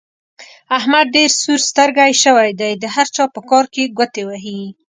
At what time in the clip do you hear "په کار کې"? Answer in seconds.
3.35-3.93